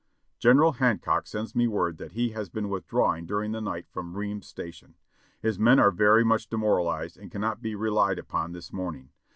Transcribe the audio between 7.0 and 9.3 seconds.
and cannot be relied upon this morning.